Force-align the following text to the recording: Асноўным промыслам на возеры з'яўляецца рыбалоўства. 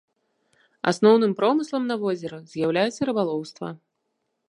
Асноўным 0.91 1.35
промыслам 1.43 1.83
на 1.91 1.99
возеры 2.07 2.43
з'яўляецца 2.57 3.01
рыбалоўства. 3.11 3.67